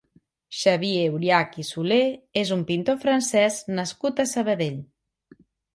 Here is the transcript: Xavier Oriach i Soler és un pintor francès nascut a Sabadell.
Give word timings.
Xavier 0.59 1.03
Oriach 1.17 1.53
i 1.63 1.67
Soler 1.69 2.01
és 2.43 2.55
un 2.57 2.65
pintor 2.73 2.99
francès 3.07 3.63
nascut 3.81 4.25
a 4.27 4.31
Sabadell. 4.35 4.83